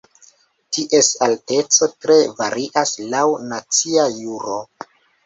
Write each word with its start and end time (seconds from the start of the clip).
Ties 0.77 1.09
alteco 1.25 1.87
tre 2.05 2.15
varias 2.39 2.95
laŭ 3.13 3.27
nacia 3.53 4.07
juro. 4.23 4.57